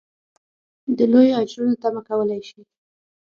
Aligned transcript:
د 0.97 0.99
لویو 1.11 1.37
اجرونو 1.41 1.79
تمه 1.81 2.01
کولای 2.09 2.41
شي. 2.49 2.61